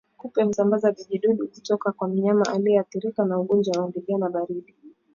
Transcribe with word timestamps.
Kupe 0.17 0.43
husambaza 0.43 0.91
vijidudu 0.91 1.47
kutoka 1.47 1.91
kwa 1.91 2.07
mnyama 2.07 2.45
aliyeathirika 2.51 3.25
na 3.25 3.39
ugonjwa 3.39 3.81
wa 3.83 3.87
ndigana 3.89 4.29
baridi 4.29 4.75